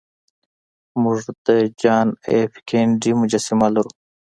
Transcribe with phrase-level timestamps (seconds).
[1.01, 1.47] موږ د
[1.81, 3.91] جان ایف کینیډي مجسمه لرو